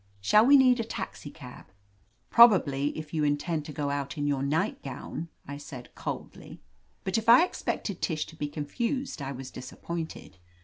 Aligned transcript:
"Shall 0.19 0.47
we 0.47 0.57
need 0.57 0.79
a 0.79 0.83
taxicab?*' 0.83 1.67
"Probably, 2.31 2.87
if 2.97 3.13
you 3.13 3.23
intend 3.23 3.65
to 3.65 3.71
go 3.71 3.91
out 3.91 4.17
in 4.17 4.25
your 4.25 4.41
nightgown," 4.41 5.29
I 5.47 5.57
said 5.57 5.93
coldly. 5.93 6.59
But 7.03 7.19
if 7.19 7.29
I 7.29 7.45
expected 7.45 8.01
Tish 8.01 8.25
to 8.25 8.35
be 8.35 8.47
confused, 8.47 9.21
I 9.21 9.31
was 9.31 9.51
disappointed. 9.51 10.39